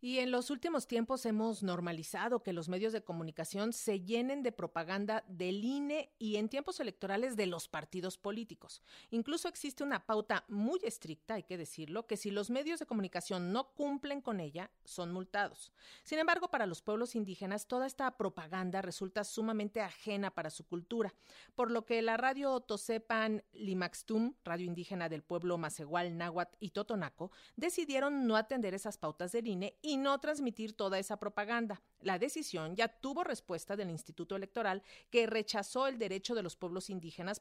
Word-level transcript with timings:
Y 0.00 0.18
en 0.18 0.30
los 0.30 0.50
últimos 0.50 0.86
tiempos 0.86 1.26
hemos 1.26 1.64
normalizado 1.64 2.44
que 2.44 2.52
los 2.52 2.68
medios 2.68 2.92
de 2.92 3.02
comunicación 3.02 3.72
se 3.72 4.00
llenen 4.00 4.44
de 4.44 4.52
propaganda 4.52 5.24
del 5.26 5.64
INE 5.64 6.12
y 6.20 6.36
en 6.36 6.48
tiempos 6.48 6.78
electorales 6.78 7.34
de 7.34 7.46
los 7.46 7.66
partidos 7.66 8.16
políticos. 8.16 8.80
Incluso 9.10 9.48
existe 9.48 9.82
una 9.82 10.06
pauta 10.06 10.44
muy 10.46 10.78
estricta, 10.84 11.34
hay 11.34 11.42
que 11.42 11.58
decirlo, 11.58 12.06
que 12.06 12.16
si 12.16 12.30
los 12.30 12.48
medios 12.48 12.78
de 12.78 12.86
comunicación 12.86 13.52
no 13.52 13.74
cumplen 13.74 14.20
con 14.20 14.38
ella, 14.38 14.70
son 14.84 15.12
multados. 15.12 15.72
Sin 16.04 16.20
embargo, 16.20 16.48
para 16.48 16.66
los 16.66 16.80
pueblos 16.80 17.16
indígenas, 17.16 17.66
toda 17.66 17.86
esta 17.86 18.16
propaganda 18.16 18.82
resulta 18.82 19.24
sumamente 19.24 19.80
ajena 19.80 20.32
para 20.32 20.50
su 20.50 20.64
cultura, 20.64 21.12
por 21.56 21.72
lo 21.72 21.84
que 21.84 22.02
la 22.02 22.16
radio 22.16 22.60
Tosepan 22.60 23.42
Limaxtum, 23.52 24.34
radio 24.44 24.66
indígena 24.66 25.08
del 25.08 25.24
pueblo 25.24 25.58
Macehual, 25.58 26.16
Náhuatl 26.16 26.56
y 26.60 26.70
Totonaco, 26.70 27.32
decidieron 27.56 28.28
no 28.28 28.36
atender 28.36 28.74
esas 28.74 28.96
pautas 28.96 29.32
del 29.32 29.48
INE 29.48 29.76
no 29.96 30.18
transmitir 30.20 30.74
toda 30.74 30.98
esa 30.98 31.18
propaganda. 31.18 31.82
La 32.00 32.18
decisión 32.18 32.76
ya 32.76 32.88
tuvo 32.88 33.24
respuesta 33.24 33.76
del 33.76 33.90
Instituto 33.90 34.36
Electoral, 34.36 34.82
que 35.10 35.26
rechazó 35.26 35.88
el 35.88 35.98
derecho 35.98 36.34
de 36.34 36.42
los 36.42 36.54
pueblos 36.54 36.90
indígenas 36.90 37.40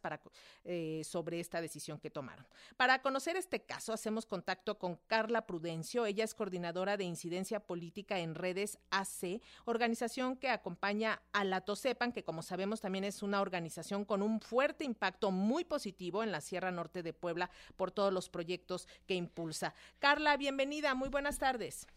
eh, 0.64 1.02
sobre 1.04 1.40
esta 1.40 1.62
decisión 1.62 2.00
que 2.00 2.10
tomaron. 2.10 2.48
Para 2.76 3.02
conocer 3.02 3.36
este 3.36 3.62
caso, 3.64 3.94
hacemos 3.94 4.26
contacto 4.26 4.80
con 4.80 4.96
Carla 5.08 5.46
Prudencio. 5.46 6.06
Ella 6.06 6.24
es 6.24 6.34
coordinadora 6.34 6.98
de 6.98 7.04
incidencia 7.04 7.60
política 7.60 8.20
en 8.20 8.34
redes 8.34 8.80
AC, 8.90 9.42
organización 9.66 10.38
que 10.38 10.50
acompaña 10.50 11.22
a 11.34 11.44
la 11.44 11.62
TOSEPAN, 11.62 12.12
que 12.12 12.24
como 12.24 12.42
sabemos 12.42 12.82
también 12.82 13.04
es 13.04 13.22
una 13.22 13.42
organización 13.42 14.06
con 14.06 14.22
un 14.22 14.42
fuerte 14.42 14.84
impacto 14.84 15.30
muy 15.30 15.66
positivo 15.66 16.24
en 16.24 16.32
la 16.32 16.42
Sierra 16.42 16.72
Norte 16.72 17.04
de 17.04 17.14
Puebla 17.14 17.52
por 17.76 17.92
todos 17.92 18.12
los 18.12 18.30
proyectos 18.30 18.88
que 19.06 19.14
impulsa. 19.14 19.74
Carla, 20.00 20.38
bienvenida, 20.38 20.96
muy 20.96 21.10
buenas 21.10 21.38
tardes. 21.38 21.88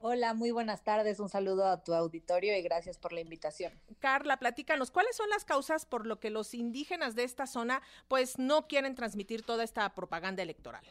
Hola, 0.00 0.32
muy 0.32 0.52
buenas 0.52 0.84
tardes. 0.84 1.18
Un 1.18 1.28
saludo 1.28 1.66
a 1.66 1.82
tu 1.82 1.92
auditorio 1.92 2.56
y 2.56 2.62
gracias 2.62 2.98
por 2.98 3.12
la 3.12 3.20
invitación. 3.20 3.72
Carla, 3.98 4.38
platícanos, 4.38 4.92
¿cuáles 4.92 5.16
son 5.16 5.28
las 5.28 5.44
causas 5.44 5.86
por 5.86 6.06
lo 6.06 6.20
que 6.20 6.30
los 6.30 6.54
indígenas 6.54 7.16
de 7.16 7.24
esta 7.24 7.48
zona 7.48 7.82
pues 8.06 8.38
no 8.38 8.68
quieren 8.68 8.94
transmitir 8.94 9.42
toda 9.42 9.64
esta 9.64 9.92
propaganda 9.94 10.42
electoral? 10.42 10.84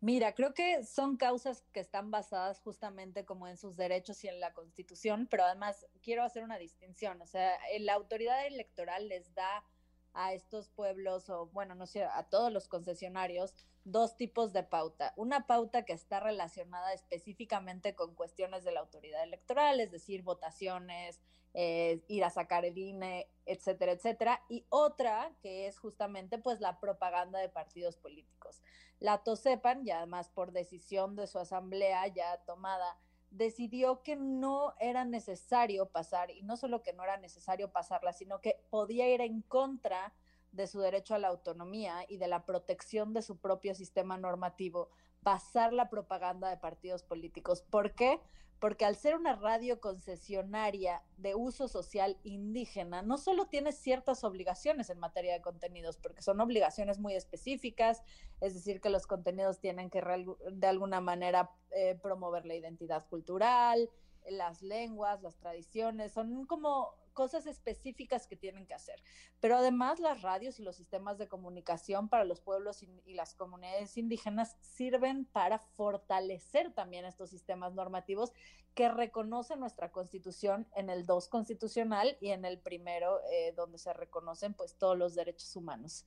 Mira, 0.00 0.32
creo 0.34 0.54
que 0.54 0.84
son 0.84 1.16
causas 1.16 1.64
que 1.72 1.80
están 1.80 2.10
basadas 2.10 2.60
justamente 2.60 3.24
como 3.24 3.46
en 3.46 3.56
sus 3.56 3.76
derechos 3.76 4.22
y 4.24 4.28
en 4.28 4.40
la 4.40 4.52
Constitución, 4.54 5.28
pero 5.28 5.44
además 5.44 5.86
quiero 6.02 6.22
hacer 6.22 6.44
una 6.44 6.58
distinción, 6.58 7.20
o 7.20 7.26
sea, 7.26 7.58
la 7.80 7.94
autoridad 7.94 8.46
electoral 8.46 9.08
les 9.08 9.34
da 9.34 9.64
a 10.14 10.32
estos 10.32 10.68
pueblos 10.68 11.28
o 11.30 11.46
bueno, 11.46 11.74
no 11.74 11.86
sé, 11.86 12.04
a 12.04 12.24
todos 12.24 12.52
los 12.52 12.68
concesionarios 12.68 13.54
dos 13.84 14.16
tipos 14.16 14.52
de 14.52 14.62
pauta. 14.62 15.14
Una 15.16 15.46
pauta 15.46 15.84
que 15.84 15.92
está 15.92 16.20
relacionada 16.20 16.92
específicamente 16.92 17.94
con 17.94 18.14
cuestiones 18.14 18.64
de 18.64 18.72
la 18.72 18.80
autoridad 18.80 19.22
electoral, 19.22 19.80
es 19.80 19.90
decir, 19.90 20.22
votaciones, 20.22 21.20
eh, 21.54 22.02
ir 22.08 22.24
a 22.24 22.30
sacar 22.30 22.64
el 22.64 22.76
INE, 22.76 23.30
etcétera, 23.46 23.92
etcétera. 23.92 24.44
Y 24.48 24.66
otra 24.68 25.32
que 25.40 25.66
es 25.66 25.78
justamente 25.78 26.38
pues 26.38 26.60
la 26.60 26.78
propaganda 26.80 27.38
de 27.38 27.48
partidos 27.48 27.96
políticos. 27.96 28.62
La 29.00 29.22
TOSEPAN, 29.22 29.86
y 29.86 29.90
además 29.90 30.28
por 30.28 30.52
decisión 30.52 31.16
de 31.16 31.26
su 31.26 31.38
asamblea 31.38 32.06
ya 32.08 32.38
tomada, 32.44 32.98
decidió 33.30 34.02
que 34.02 34.16
no 34.16 34.74
era 34.78 35.04
necesario 35.04 35.86
pasar, 35.90 36.30
y 36.30 36.42
no 36.42 36.56
solo 36.56 36.82
que 36.82 36.92
no 36.92 37.04
era 37.04 37.16
necesario 37.16 37.70
pasarla, 37.70 38.12
sino 38.12 38.40
que 38.40 38.60
podía 38.70 39.08
ir 39.12 39.20
en 39.20 39.42
contra 39.42 40.14
de 40.52 40.66
su 40.66 40.80
derecho 40.80 41.14
a 41.14 41.18
la 41.18 41.28
autonomía 41.28 42.04
y 42.08 42.16
de 42.16 42.28
la 42.28 42.44
protección 42.44 43.12
de 43.12 43.22
su 43.22 43.36
propio 43.36 43.74
sistema 43.74 44.16
normativo, 44.16 44.90
pasar 45.22 45.72
la 45.72 45.90
propaganda 45.90 46.48
de 46.48 46.56
partidos 46.56 47.02
políticos. 47.02 47.62
¿Por 47.62 47.94
qué? 47.94 48.20
Porque 48.58 48.84
al 48.84 48.96
ser 48.96 49.14
una 49.14 49.36
radio 49.36 49.80
concesionaria 49.80 51.02
de 51.16 51.36
uso 51.36 51.68
social 51.68 52.18
indígena, 52.24 53.02
no 53.02 53.16
solo 53.16 53.46
tiene 53.46 53.70
ciertas 53.70 54.24
obligaciones 54.24 54.90
en 54.90 54.98
materia 54.98 55.32
de 55.32 55.42
contenidos, 55.42 55.96
porque 55.96 56.22
son 56.22 56.40
obligaciones 56.40 56.98
muy 56.98 57.14
específicas, 57.14 58.02
es 58.40 58.54
decir, 58.54 58.80
que 58.80 58.90
los 58.90 59.06
contenidos 59.06 59.60
tienen 59.60 59.90
que 59.90 60.02
de 60.50 60.66
alguna 60.66 61.00
manera 61.00 61.52
eh, 61.70 61.96
promover 62.02 62.46
la 62.46 62.54
identidad 62.54 63.06
cultural, 63.08 63.88
las 64.28 64.62
lenguas, 64.62 65.22
las 65.22 65.36
tradiciones, 65.36 66.12
son 66.12 66.44
como 66.46 66.94
cosas 67.18 67.46
específicas 67.46 68.28
que 68.28 68.36
tienen 68.36 68.64
que 68.64 68.74
hacer. 68.74 69.02
Pero 69.40 69.56
además 69.56 69.98
las 69.98 70.22
radios 70.22 70.60
y 70.60 70.62
los 70.62 70.76
sistemas 70.76 71.18
de 71.18 71.26
comunicación 71.26 72.08
para 72.08 72.24
los 72.24 72.40
pueblos 72.40 72.84
y, 72.84 73.12
las 73.12 73.34
comunidades 73.34 73.96
indígenas 73.96 74.56
sirven 74.60 75.24
para 75.24 75.58
fortalecer 75.58 76.72
también 76.72 77.04
estos 77.04 77.30
sistemas 77.30 77.74
normativos 77.74 78.32
que 78.72 78.88
reconoce 78.88 79.56
nuestra 79.56 79.90
constitución 79.90 80.68
en 80.76 80.90
el 80.90 81.06
2 81.06 81.28
constitucional 81.28 82.16
y 82.20 82.28
en 82.28 82.44
el 82.44 82.60
primero 82.60 83.18
eh, 83.32 83.52
donde 83.56 83.78
se 83.78 83.92
reconocen 83.92 84.54
pues 84.54 84.76
todos 84.76 84.96
los 84.96 85.16
derechos 85.16 85.56
humanos. 85.56 86.06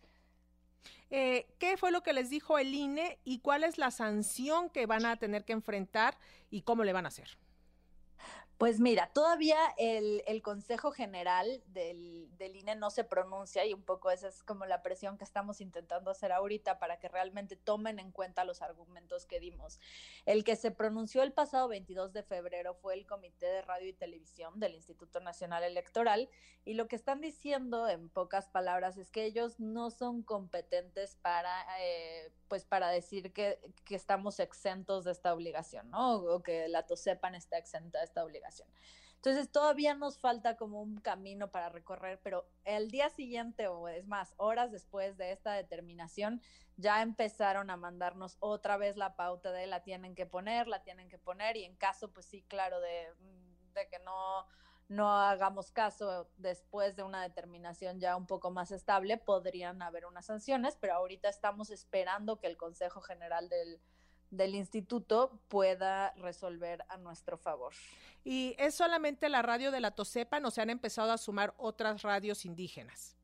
Eh, 1.09 1.45
¿Qué 1.59 1.75
fue 1.75 1.91
lo 1.91 2.03
que 2.03 2.13
les 2.13 2.29
dijo 2.29 2.57
el 2.57 2.73
INE 2.73 3.19
y 3.25 3.39
cuál 3.39 3.65
es 3.65 3.77
la 3.77 3.91
sanción 3.91 4.69
que 4.69 4.85
van 4.85 5.05
a 5.05 5.17
tener 5.17 5.43
que 5.43 5.51
enfrentar 5.51 6.17
y 6.49 6.61
cómo 6.61 6.85
le 6.85 6.93
van 6.93 7.03
a 7.03 7.09
hacer? 7.09 7.37
Pues 8.61 8.79
mira, 8.79 9.07
todavía 9.11 9.57
el, 9.79 10.21
Consejo 10.43 10.91
General 10.91 11.63
del, 11.65 12.29
del, 12.37 12.55
INE 12.55 12.75
no 12.75 12.91
se 12.91 13.03
pronuncia 13.03 13.65
y 13.65 13.73
un 13.73 13.81
poco 13.81 14.11
esa 14.11 14.27
es 14.27 14.43
como 14.43 14.67
la 14.67 14.83
presión 14.83 15.17
que 15.17 15.23
estamos 15.23 15.61
intentando 15.61 16.11
hacer 16.11 16.31
ahorita 16.31 16.77
para 16.77 16.99
que 16.99 17.07
realmente 17.07 17.55
tomen 17.55 17.97
en 17.97 18.11
cuenta 18.11 18.45
los 18.45 18.61
argumentos 18.61 19.25
que 19.25 19.39
dimos. 19.39 19.79
El 20.27 20.43
que 20.43 20.55
se 20.55 20.69
pronunció 20.69 21.23
el 21.23 21.33
pasado 21.33 21.69
22 21.69 22.13
de 22.13 22.21
febrero 22.21 22.75
fue 22.75 22.93
el 22.93 23.07
Comité 23.07 23.47
de 23.47 23.63
Radio 23.63 23.89
y 23.89 23.93
Televisión 23.93 24.59
del 24.59 24.75
Instituto 24.75 25.21
Nacional 25.21 25.63
Electoral 25.63 26.29
y 26.63 26.75
lo 26.75 26.87
que 26.87 26.95
están 26.95 27.19
diciendo 27.19 27.89
en 27.89 28.09
pocas 28.09 28.47
palabras 28.47 28.95
es 28.97 29.09
que 29.09 29.25
ellos 29.25 29.59
no 29.59 29.89
son 29.89 30.21
competentes 30.21 31.15
para, 31.15 31.65
eh, 31.79 32.31
pues 32.47 32.65
para 32.65 32.89
decir 32.89 33.33
que, 33.33 33.59
que, 33.85 33.95
estamos 33.95 34.39
exentos 34.39 35.05
de 35.05 35.11
esta 35.11 35.33
obligación, 35.33 35.89
¿no? 35.89 36.17
O 36.17 36.43
que 36.43 36.67
la 36.67 36.85
TOSEPAN 36.85 37.33
está 37.33 37.57
exenta 37.57 37.97
de 37.97 38.05
esta 38.05 38.23
obligación. 38.23 38.50
Entonces 39.15 39.51
todavía 39.51 39.93
nos 39.93 40.17
falta 40.17 40.57
como 40.57 40.81
un 40.81 40.99
camino 40.99 41.51
para 41.51 41.69
recorrer, 41.69 42.19
pero 42.23 42.49
el 42.65 42.89
día 42.89 43.09
siguiente 43.09 43.67
o 43.67 43.87
es 43.87 44.07
más, 44.07 44.33
horas 44.37 44.71
después 44.71 45.15
de 45.17 45.31
esta 45.31 45.53
determinación, 45.53 46.41
ya 46.77 47.03
empezaron 47.03 47.69
a 47.69 47.77
mandarnos 47.77 48.37
otra 48.39 48.77
vez 48.77 48.97
la 48.97 49.15
pauta 49.15 49.51
de 49.51 49.67
la 49.67 49.83
tienen 49.83 50.15
que 50.15 50.25
poner, 50.25 50.67
la 50.67 50.81
tienen 50.81 51.07
que 51.07 51.19
poner 51.19 51.55
y 51.55 51.65
en 51.65 51.75
caso, 51.75 52.11
pues 52.11 52.25
sí, 52.25 52.41
claro, 52.47 52.79
de, 52.79 53.13
de 53.75 53.87
que 53.89 53.99
no 53.99 54.47
no 54.91 55.09
hagamos 55.09 55.71
caso 55.71 56.29
después 56.35 56.97
de 56.97 57.03
una 57.03 57.23
determinación 57.23 58.01
ya 58.01 58.17
un 58.17 58.27
poco 58.27 58.51
más 58.51 58.71
estable, 58.71 59.17
podrían 59.17 59.81
haber 59.81 60.05
unas 60.05 60.25
sanciones, 60.25 60.75
pero 60.81 60.95
ahorita 60.95 61.29
estamos 61.29 61.69
esperando 61.69 62.39
que 62.39 62.47
el 62.47 62.57
Consejo 62.57 62.99
General 62.99 63.47
del, 63.47 63.79
del 64.31 64.55
instituto 64.55 65.39
pueda 65.47 66.13
resolver 66.15 66.83
a 66.89 66.97
nuestro 66.97 67.37
favor. 67.37 67.73
¿Y 68.23 68.55
es 68.57 68.73
solamente 68.75 69.29
la 69.29 69.41
radio 69.41 69.71
de 69.71 69.81
la 69.81 69.91
Tosepa 69.91 70.39
o 70.43 70.51
se 70.51 70.61
han 70.61 70.69
empezado 70.69 71.11
a 71.11 71.17
sumar 71.17 71.53
otras 71.57 72.01
radios 72.01 72.45
indígenas? 72.45 73.15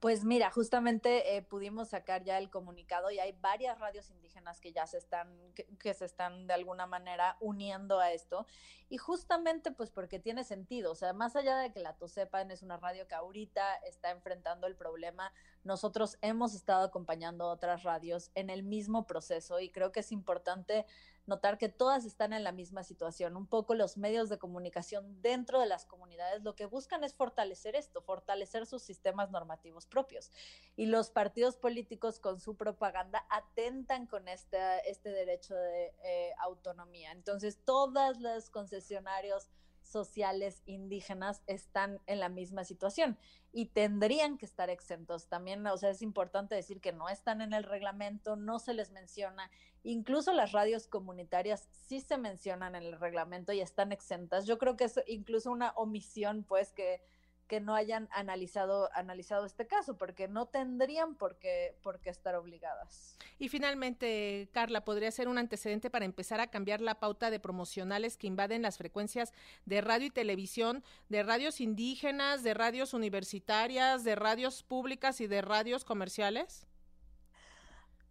Pues 0.00 0.24
mira, 0.24 0.52
justamente 0.52 1.36
eh, 1.36 1.42
pudimos 1.42 1.88
sacar 1.88 2.22
ya 2.22 2.38
el 2.38 2.50
comunicado 2.50 3.10
y 3.10 3.18
hay 3.18 3.32
varias 3.32 3.80
radios 3.80 4.10
indígenas 4.10 4.60
que 4.60 4.72
ya 4.72 4.86
se 4.86 4.96
están, 4.96 5.28
que, 5.54 5.92
se 5.92 6.04
están 6.04 6.46
de 6.46 6.54
alguna 6.54 6.86
manera 6.86 7.36
uniendo 7.40 7.98
a 7.98 8.12
esto. 8.12 8.46
Y 8.88 8.98
justamente 8.98 9.72
pues 9.72 9.90
porque 9.90 10.20
tiene 10.20 10.44
sentido, 10.44 10.92
o 10.92 10.94
sea, 10.94 11.12
más 11.14 11.34
allá 11.34 11.56
de 11.58 11.72
que 11.72 11.80
la 11.80 11.96
Tosepan 11.96 12.52
es 12.52 12.62
una 12.62 12.76
radio 12.76 13.08
que 13.08 13.16
ahorita 13.16 13.74
está 13.88 14.12
enfrentando 14.12 14.68
el 14.68 14.76
problema, 14.76 15.32
nosotros 15.64 16.16
hemos 16.22 16.54
estado 16.54 16.84
acompañando 16.84 17.48
otras 17.48 17.82
radios 17.82 18.30
en 18.36 18.50
el 18.50 18.62
mismo 18.62 19.04
proceso 19.04 19.58
y 19.58 19.68
creo 19.68 19.90
que 19.90 20.00
es 20.00 20.12
importante 20.12 20.86
notar 21.28 21.58
que 21.58 21.68
todas 21.68 22.04
están 22.04 22.32
en 22.32 22.42
la 22.42 22.52
misma 22.52 22.82
situación. 22.82 23.36
Un 23.36 23.46
poco 23.46 23.74
los 23.74 23.96
medios 23.96 24.28
de 24.28 24.38
comunicación 24.38 25.20
dentro 25.22 25.60
de 25.60 25.66
las 25.66 25.84
comunidades 25.84 26.42
lo 26.42 26.56
que 26.56 26.66
buscan 26.66 27.04
es 27.04 27.14
fortalecer 27.14 27.76
esto, 27.76 28.02
fortalecer 28.02 28.66
sus 28.66 28.82
sistemas 28.82 29.30
normativos 29.30 29.86
propios. 29.86 30.32
Y 30.74 30.86
los 30.86 31.10
partidos 31.10 31.56
políticos 31.56 32.18
con 32.18 32.40
su 32.40 32.56
propaganda 32.56 33.24
atentan 33.30 34.06
con 34.06 34.26
este, 34.26 34.58
este 34.90 35.10
derecho 35.10 35.54
de 35.54 35.94
eh, 36.02 36.32
autonomía. 36.40 37.12
Entonces, 37.12 37.58
todos 37.64 38.18
los 38.18 38.50
concesionarios 38.50 39.48
sociales 39.88 40.62
indígenas 40.66 41.42
están 41.46 42.00
en 42.06 42.20
la 42.20 42.28
misma 42.28 42.64
situación 42.64 43.18
y 43.52 43.66
tendrían 43.66 44.38
que 44.38 44.46
estar 44.46 44.70
exentos. 44.70 45.28
También, 45.28 45.66
o 45.66 45.76
sea, 45.76 45.90
es 45.90 46.02
importante 46.02 46.54
decir 46.54 46.80
que 46.80 46.92
no 46.92 47.08
están 47.08 47.40
en 47.40 47.52
el 47.52 47.64
reglamento, 47.64 48.36
no 48.36 48.58
se 48.58 48.74
les 48.74 48.90
menciona. 48.90 49.50
Incluso 49.82 50.32
las 50.32 50.52
radios 50.52 50.86
comunitarias 50.86 51.68
sí 51.72 52.00
se 52.00 52.18
mencionan 52.18 52.74
en 52.74 52.82
el 52.82 53.00
reglamento 53.00 53.52
y 53.52 53.60
están 53.60 53.92
exentas. 53.92 54.46
Yo 54.46 54.58
creo 54.58 54.76
que 54.76 54.84
es 54.84 55.00
incluso 55.06 55.50
una 55.50 55.70
omisión, 55.70 56.44
pues, 56.44 56.72
que, 56.72 57.00
que 57.48 57.60
no 57.60 57.74
hayan 57.74 58.08
analizado, 58.12 58.90
analizado 58.94 59.46
este 59.46 59.66
caso, 59.66 59.96
porque 59.96 60.28
no 60.28 60.46
tendrían 60.46 61.16
por 61.16 61.38
qué, 61.38 61.74
por 61.82 61.98
qué 62.00 62.10
estar 62.10 62.36
obligadas. 62.36 63.16
Y 63.38 63.48
finalmente, 63.48 64.48
Carla, 64.52 64.84
¿podría 64.84 65.10
ser 65.10 65.26
un 65.28 65.38
antecedente 65.38 65.90
para 65.90 66.04
empezar 66.04 66.40
a 66.40 66.48
cambiar 66.48 66.80
la 66.80 67.00
pauta 67.00 67.30
de 67.30 67.40
promocionales 67.40 68.16
que 68.16 68.26
invaden 68.26 68.62
las 68.62 68.78
frecuencias 68.78 69.32
de 69.64 69.80
radio 69.80 70.06
y 70.06 70.10
televisión, 70.10 70.84
de 71.08 71.22
radios 71.22 71.60
indígenas, 71.60 72.42
de 72.42 72.54
radios 72.54 72.94
universitarias, 72.94 74.04
de 74.04 74.14
radios 74.14 74.62
públicas 74.62 75.20
y 75.20 75.26
de 75.26 75.40
radios 75.40 75.84
comerciales? 75.84 76.66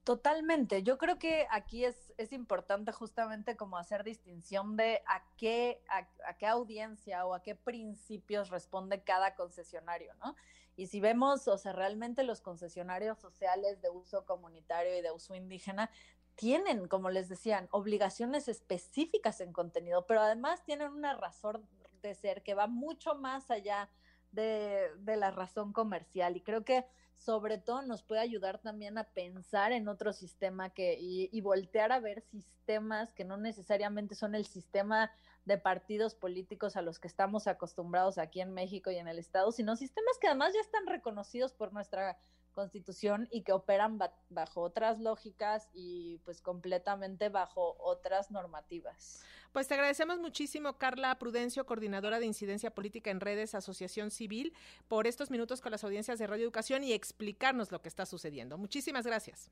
Totalmente. 0.08 0.84
Yo 0.84 0.98
creo 0.98 1.20
que 1.20 1.48
aquí 1.52 1.84
es, 1.84 2.14
es 2.18 2.32
importante 2.32 2.94
justamente 2.94 3.58
como 3.58 3.78
hacer 3.78 4.06
distinción 4.06 4.78
de 4.78 5.02
a 5.06 5.22
qué, 5.36 5.84
a, 5.90 6.38
qué 6.38 6.48
audiencia 6.48 7.26
o 7.26 7.34
a 7.34 7.44
qué 7.44 7.56
principios 7.56 8.50
responde 8.50 9.04
cada 9.04 9.36
concesionario, 9.36 10.14
¿no? 10.24 10.38
Y 10.78 10.88
si 10.88 11.02
vemos, 11.02 11.50
o 11.50 11.58
sea, 11.58 11.74
realmente 11.74 12.24
los 12.24 12.40
concesionarios 12.40 13.20
sociales 13.20 13.82
de 13.82 13.90
uso 13.90 14.26
comunitario 14.26 14.98
y 14.98 15.02
de 15.02 15.12
uso 15.12 15.36
indígena 15.36 15.92
tienen, 16.36 16.88
como 16.88 17.10
les 17.10 17.28
decían, 17.28 17.68
obligaciones 17.72 18.48
específicas 18.48 19.42
en 19.42 19.52
contenido, 19.52 20.06
pero 20.08 20.22
además 20.22 20.64
tienen 20.64 20.94
una 20.94 21.18
razón 21.18 21.68
de 22.02 22.16
ser 22.16 22.44
que 22.44 22.54
va 22.54 22.68
mucho 22.68 23.16
más 23.16 23.52
allá 23.52 23.90
de, 23.90 24.07
de 24.32 25.16
la 25.18 25.32
razón 25.32 25.74
comercial. 25.74 26.36
Y 26.36 26.42
creo 26.42 26.64
que 26.64 26.86
sobre 27.18 27.58
todo 27.58 27.82
nos 27.82 28.04
puede 28.04 28.22
ayudar 28.22 28.60
también 28.60 28.98
a 28.98 29.04
pensar 29.04 29.72
en 29.72 29.88
otro 29.88 30.14
sistema 30.14 30.70
que, 30.70 30.98
y, 31.00 31.42
voltear 31.42 31.92
a 31.92 32.00
ver 32.00 32.22
sistemas 32.22 33.12
que 33.14 33.26
no 33.26 33.38
necesariamente 33.38 34.16
son 34.16 34.36
el 34.36 34.46
sistema 34.46 35.12
de 35.46 35.58
partidos 35.58 36.16
políticos 36.16 36.76
a 36.76 36.82
los 36.82 37.00
que 37.00 37.08
estamos 37.08 37.48
acostumbrados 37.48 38.18
aquí 38.18 38.42
en 38.42 38.54
México 38.54 38.92
y 38.92 38.98
en 38.98 39.08
el 39.08 39.20
Estado, 39.20 39.52
sino 39.52 39.76
sistemas 39.76 40.18
que 40.20 40.28
además 40.28 40.54
ya 40.54 40.62
están 40.62 40.86
reconocidos 40.86 41.54
por 41.54 41.74
nuestra 41.74 42.18
constitución 42.58 43.28
y 43.30 43.44
que 43.44 43.54
operan 43.54 44.00
bajo 44.30 44.62
otras 44.62 45.00
lógicas 45.00 45.70
y 45.74 46.18
pues 46.26 46.42
completamente 46.42 47.30
bajo 47.30 47.76
otras 47.80 48.32
normativas. 48.32 49.24
Pues 49.52 49.68
te 49.68 49.76
agradecemos 49.76 50.18
muchísimo, 50.20 50.74
Carla 50.80 51.20
Prudencio, 51.20 51.68
coordinadora 51.68 52.20
de 52.20 52.26
incidencia 52.26 52.72
política 52.72 53.12
en 53.12 53.20
redes, 53.20 53.54
Asociación 53.54 54.10
Civil, 54.10 54.54
por 54.88 55.06
estos 55.06 55.30
minutos 55.30 55.62
con 55.62 55.72
las 55.72 55.84
audiencias 55.84 56.18
de 56.18 56.26
Radio 56.26 56.46
Educación 56.46 56.84
y 56.84 56.94
explicarnos 56.94 57.72
lo 57.72 57.84
que 57.84 57.90
está 57.90 58.08
sucediendo. 58.08 58.58
Muchísimas 58.58 59.06
gracias. 59.06 59.52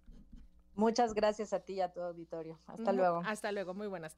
Muchas 0.75 1.13
gracias 1.13 1.53
a 1.53 1.61
ti 1.61 1.75
y 1.75 1.81
a 1.81 1.93
tu 1.93 2.01
auditorio. 2.01 2.59
Hasta 2.67 2.91
luego. 2.91 3.21
Hasta 3.25 3.51
luego, 3.51 3.73
muy 3.73 3.87
buenas 3.87 4.13